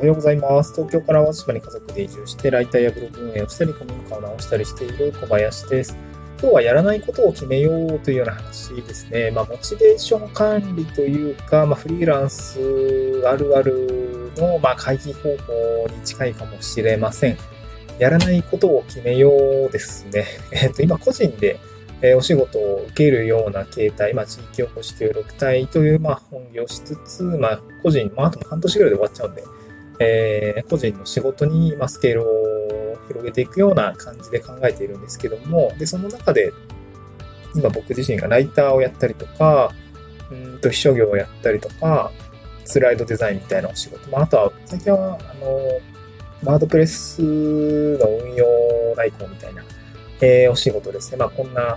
[0.00, 0.72] おはようございます。
[0.74, 5.94] 東京から淡島に家族で移住して、ライターやブログ運営をしたり、古民家を直したりしている小林です。
[6.40, 9.30] 今日はやらないことを決めようというような話ですね。
[9.30, 12.58] まあ、モチベーション管理というか、まあ、フリーランス
[13.26, 17.36] あるあるの、まあ、会議方法に近いかもしれません。
[17.98, 19.30] やらないことを決めよ
[19.68, 20.24] うですね。
[20.50, 21.60] えっと、今個人で
[22.00, 29.44] えお仕事を受けるような形態、まあ、地域おこし協力隊という、まあ、本業しつつ、まあ、個人、まあ、あと半年ぐらいで終わっちゃうんで、
[30.00, 36.52] えー、個人の仕事に、まあ、スケールを広げていくような感じで考えているんですけども、で、その中で、
[37.54, 39.72] 今僕自身がライターをやったりとか、
[40.30, 42.10] うんと、秘書業をやったりとか、
[42.64, 45.80] スライドデザインみたいなお仕事、まあ、あとは、最近は、あの、
[46.44, 48.46] ワードプレスの運用
[48.96, 49.62] 代行みたいな、
[50.22, 51.18] えー、お仕事ですね。
[51.18, 51.76] まあ、こんな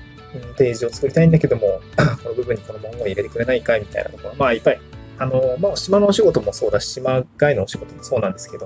[0.57, 1.81] ページを作りたいんだけども、
[2.23, 4.35] この部分にこの文言入れてくれないかいみたいなところ。
[4.35, 4.79] まあ、いっぱい。
[5.17, 8.65] あの、まあ、島のお仕事もそうだし、島外のお仕事もそうなんですけど、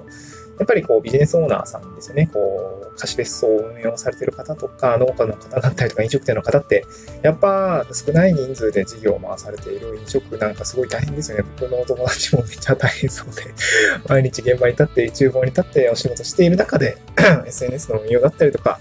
[0.59, 2.27] やっぱりこうビジネスオーナーさんですよね。
[2.33, 2.39] こ
[2.83, 6.83] う、貸別荘を運用されてる方とか、農家の方だったりとか、飲食店の方って、
[7.21, 11.43] やっぱ少ない人数で事業を回されている飲食なんかすごい大変ですよね。
[11.59, 13.43] 僕のお友達もめっちゃ大変そうで、
[14.09, 16.97] 毎日現場に立って、厨房に立ってお仕事している中で、
[17.45, 18.79] SNS の運用だったりとか、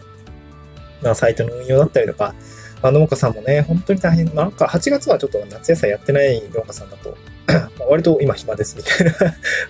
[1.03, 2.35] まあサイトの運用だったりとか、
[2.83, 4.35] まあ、農家さんもね、本当に大変。
[4.35, 7.17] なんか8月はちょっと夏野菜やってない農家さんだと、
[7.89, 9.13] 割と今暇ですみたいな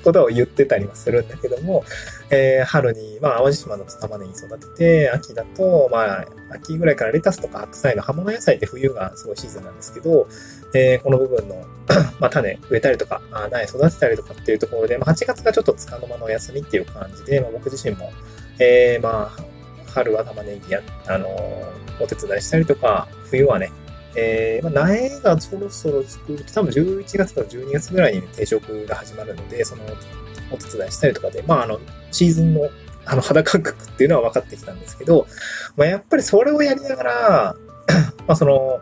[0.02, 1.84] ことを言ってたりもするんだけども、
[2.30, 10.26] えー、春に、まあ、淡路島の玉ねぎ育てて、秋だと、まあ、秋ぐらいからレタスとか白菜の葉物野菜って冬がすごいシーズンなんですけど、
[10.74, 11.64] えー、この部分の
[12.18, 18.12] まあ、種植えたりとか、苗育てたりとかっていうところで、まあ、8月がちょっとつかの間のお休みっていう感じで、まあ、僕自身も、
[18.58, 19.42] えー、まあ、
[19.92, 23.70] 春は玉ねぎや、あのー、お手伝いしたりとか、冬はね、
[24.16, 29.82] えー、まあ、苗がそろそろ作ると、多分11月から12月ぐらいに定食が始まるので、その
[30.50, 31.78] お手伝いしたりとかで、まあ、あの、
[32.10, 32.70] シーズンの
[33.08, 35.28] あの肌感覚っていうのは分かってきたんですけど、
[35.76, 37.56] まあ、やっぱりそれをやりながら、
[38.26, 38.80] まあ、その、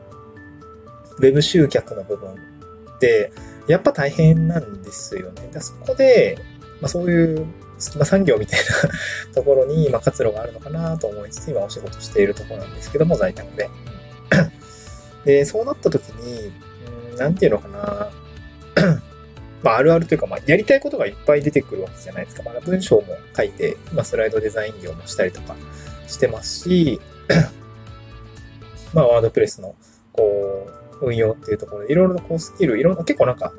[1.18, 3.32] ウェブ集客の部分って、
[3.68, 5.50] やっぱ大変なんですよね。
[5.60, 6.38] そこで、
[6.80, 7.46] まあ、そういう
[7.78, 8.64] 隙間産業みたいな
[9.34, 13.68] ところに、まあ、活路があるのかなと思いつつ、今お仕事しているところなんですけども、在宅で。
[15.24, 16.52] で、そうなった時に、
[17.12, 18.10] うん、なんていうのかな。
[19.62, 22.42] まあ、あるあるというか、まあ、やりたいことがいっぱい出てくるわけじゃないですか。
[22.42, 25.56] まだ文章も書いて、今スライドデザイン業もしたりとか
[26.06, 27.00] してますし、
[28.92, 29.74] まあ、ワードプレスの、
[30.12, 30.68] こ
[31.00, 33.52] う、運用っていうところで、いろいろなこうスキル、いろんな、結構なんか、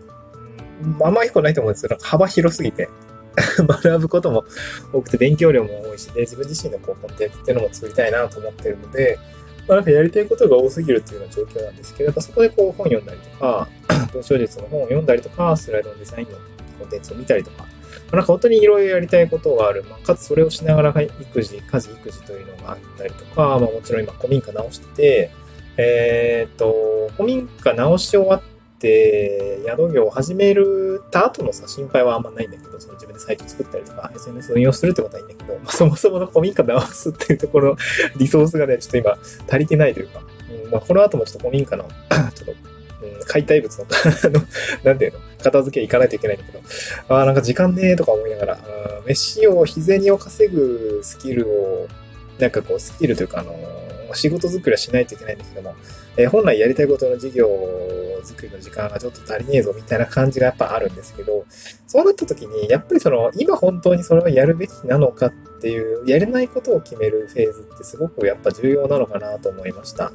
[1.02, 2.88] あんまりないと思うんですけど、幅広すぎて、
[3.68, 4.46] 学ぶことも
[4.94, 9.20] 多くて勉強量も多いし、で、自分自身のこうコンテンツっていうのも作りたいなと思ってるので、
[9.68, 13.68] まあなんかやりたいことが多すぎるっていうような状況なんですけど、やっぱそこでこう本読んだりとか、
[14.14, 16.38] 文章術の本を読んだりとか、スライドのデザインの
[16.80, 17.66] コンテンツを見たりとか、ま
[18.12, 19.84] あ、なんか本当にいろいろやりたいことがある。
[19.90, 25.32] まあ、かつそれをしながら育児、家事、育児というのがあったりとか、まあもちろん今古民家直してて、
[25.78, 28.42] えっ、と、古民家直し終わっ、
[28.82, 37.78] 宿業を始めるた後のさ、心配はあんまないんだけど、その自分でサイト作ったりとか、SNS 運用するってことはいいんだけど、 まあ、そもそもの古民家直すっていうところ、
[38.18, 40.22] リソースがね、ちょっと今足りてないというか、
[40.66, 41.84] うんまあ、この後もちょっと古民家の、
[42.36, 43.86] ちょっと、うん、解体物の、
[44.24, 44.42] あの
[44.84, 46.60] なんていうの、片付け行かないといけないんだけど、
[47.10, 48.60] ああ、なんか時間ねーとか思いながら、
[49.06, 51.88] 飯を、日銭を稼ぐスキルを、
[52.40, 53.85] なんかこう、スキルというか、あのー、
[54.16, 55.76] 仕事作りはしないといけないんですけども、
[56.18, 57.48] えー、本来やりたいことの事業
[58.24, 61.46] 作りの時間がちょっと足りねえぞみたいな感じがやっぱあるんですけど、
[61.88, 65.32] そうなった時に、やっぱりその、今本当にそれをやるべきなのかっ
[65.62, 70.12] ていう、やれないことを決めるフェーズってすごくやっぱ重要なのかなと思いました。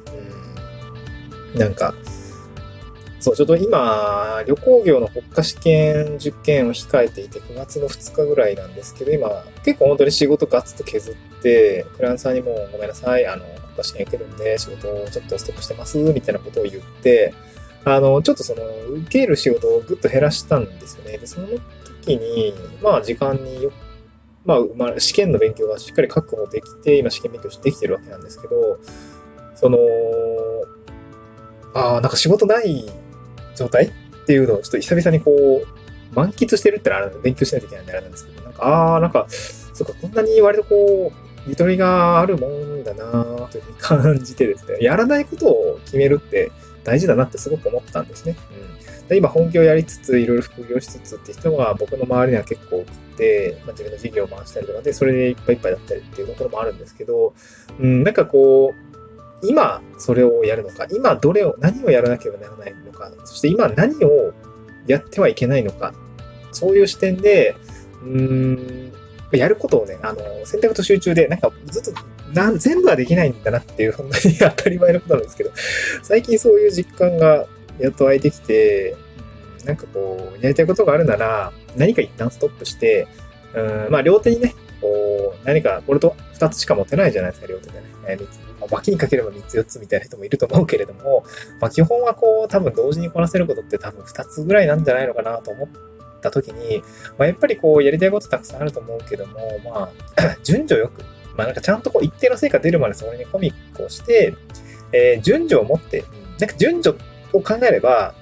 [1.53, 1.59] うん。
[1.59, 1.93] なんか、
[3.21, 13.45] そう、ちょっと今、旅行業の国家試験受験を控えていて、9月の2日ぐらいなんですけど、今、結構本当に仕事ガツッと削って、クランさんにもうごめんなさい、あの、
[13.81, 17.33] 国家試験受けるんで、仕事をちょっとストップしてます、みたいなことを言って、
[17.83, 18.63] あの、ちょっとその、
[19.01, 21.17] 受ける仕事をぐっと減らしたんですよね。
[21.17, 21.47] で、その
[22.03, 23.71] 時に、まあ時間によ、
[24.45, 28.79] まあ、まあ、試験の勉強がしっかり確保できて、今試験勉強できてるわけなんですけど、
[29.55, 29.77] その、
[31.73, 32.89] ああ、なんか仕事ない
[33.55, 33.91] 状態っ
[34.25, 35.31] ていうのをちょっと久々にこ
[35.63, 43.11] う、満喫してるってのは勉強しないといけないんであれなんですけど、なんか、ああ、なんか、そっか、こんなに割とこう、ゆとりがあるもんだな
[43.51, 46.51] というふうに感じてですね、 やらないことを決めるって、
[46.83, 48.35] 大事だなってすごく思ったんですね。
[49.01, 57.33] うん、で今、本業やりつつ、いろいろ副業しつつって人が僕の周りには結構多くて、まあ、自分の事業を回したりとかで、それでいっぱいいっぱいだったりっていうところもあるんですけど、
[57.79, 58.91] うん、なんかこう、
[59.43, 64.33] 今それをやるのか、今どれを、何をやらなければならないのか、そして今何を
[64.87, 65.93] やってはいけないのか、
[66.51, 67.55] そういう視点で、
[68.03, 68.93] うーん、
[69.37, 71.91] やることをね、あの、選択と集中で、なんかずっと、
[72.33, 75.51] な全部はできないんだなっていう、本当に 当たり前のことなんですけど、
[76.03, 77.47] 最近そういう実感が
[77.79, 78.95] やっと湧いてきて、
[79.65, 83.07] なんかこう、やりたいことがあるなら、何か一旦ストップして、
[83.53, 87.85] うん、まあ両手にね、こう、何か、これと2つしか持てないじゃないですか、両手でね。
[88.07, 88.27] えー、
[88.59, 91.23] ま、脇にかければ3つ4つみたいな人もいると思うけれども、
[91.59, 95.67] まあ基本はこう、多分同時にこなせることって多分2つぐらいなんじゃないのかなと思
[96.21, 96.83] った時に、
[97.17, 101.01] まあやっぱりこう、やりたいことたくさんあると思うけども、まあ、 順序よく、
[101.35, 104.33] まあなんかちゃんとこう、一定の成果出るまでそれにコミックをして、
[104.93, 106.05] えー、順序を持って、
[106.39, 106.97] なんか順序
[107.33, 108.13] を考えれば、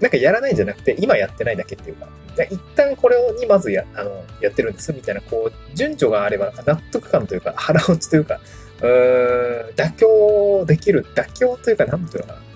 [0.00, 2.08] なんかやらないんじゃなくて、今やってないだけっていうか、
[2.50, 8.40] 一旦これをにまずや、あの、やってるんですみたいな、こう、順序があれば、納得感というか、腹落ちというか、
[8.80, 12.49] うーん、妥協できる、妥協というか、なんていうのかな。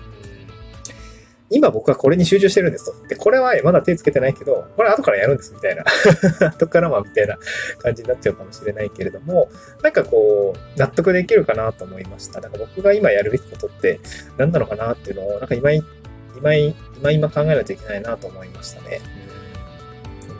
[1.49, 3.07] 今僕はこれに集中してるんですと。
[3.07, 5.83] で、これはまだ手つけてないけど、これ後からやるんですみたいな。
[6.49, 7.37] 後からはみたいな
[7.79, 9.49] 感じになっちゃうかもしれないけれども、
[9.83, 12.41] なんかこう、納得できるかなと思いました。
[12.41, 13.99] なんか僕が今やるべきことって
[14.37, 19.01] 何なのかなっていうのを、なんか今、今、今今考えないといけないなと思いましたね。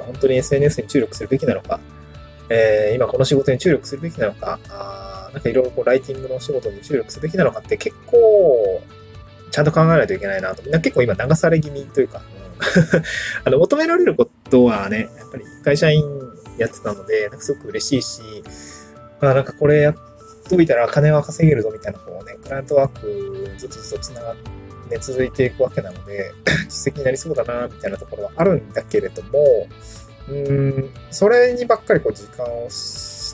[0.06, 1.80] 本当に SNS に注力するべきなのか、
[2.50, 8.82] えー、今この仕事に注力するべきなのか、あなんかいろいろこうライティングの仕事に注力すべきなのかって結構、
[9.56, 10.64] ちゃんと考えないといけないなと。
[10.64, 13.04] 結構今流され気味というか、うん、
[13.48, 16.04] あの、求められることはね、やっぱり会社員
[16.58, 18.22] やってたので、すごく嬉しいし、
[19.22, 19.96] まあなんかこれやっ
[20.50, 24.50] といたら金は稼げるぞみたいな、こうね、クライアントワークずっとずっと繋がって、
[24.90, 26.34] ね、続いていくわけなので、
[26.68, 29.68] 実績になりそうだな、みたいなところはあるんだけれども、
[30.28, 32.68] うん、それにばっかりこう時間を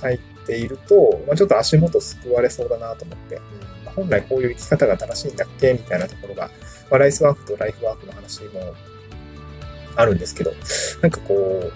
[0.04, 3.42] 割いていると、まあ、ちょっと足元救われそうだなと思って、うん。
[3.81, 5.74] まあ、本来こういう生き方が正しいんだっけ？
[5.74, 6.50] みたいなところが、
[6.90, 8.74] まあ、ライスワークとライフワークの話も
[9.96, 10.52] あるんですけど、
[11.02, 11.72] なんかこう、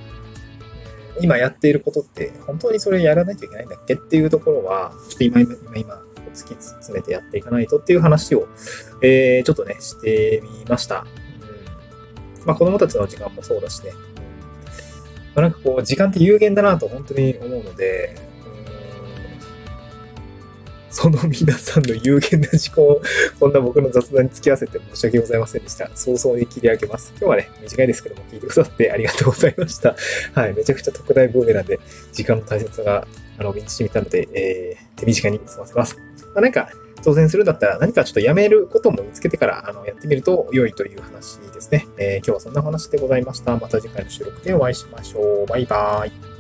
[1.21, 3.93] 今やっていることって本当にそれやらないといけないんだっけ？
[3.95, 6.01] っていうところは、ちょっと今、今、今、
[6.33, 8.47] 突き詰めてやっていかないとっていう話を、
[9.01, 11.05] えー、ちょっとね、してみました。
[12.41, 13.91] うん、まあ、子供たちの時間もそうだしね。
[15.33, 18.15] まあ、なんかこう、時間って有限だなと本当に思うので、
[20.95, 23.01] その皆さんの有限な時間を、
[23.37, 25.89] こんな僕の雑談に付き合わせて申し訳ございませんでした。
[25.93, 27.11] 早々に切り上げます。
[27.19, 29.93] 今日はね、短いですけども、聞いてくださってありがとうございました。
[30.33, 31.81] はい、めちゃくちゃ特大ブーメランで、
[32.13, 33.05] 時間の大切さが、
[33.37, 35.97] あの、身に染みたので、えー、手短に済ませます。
[36.33, 36.69] まあ、なんか、
[37.03, 41.85] 当選するんだったら何かちょっとやめることも見つけてからあのやってみると良いという話ですね。
[41.97, 43.55] えー、今日はそんな話でございました。
[43.57, 45.45] また次回の収録でお会いしましょう。
[45.45, 46.34] バイバーイ。